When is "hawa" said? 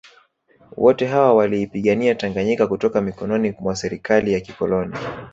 1.07-1.33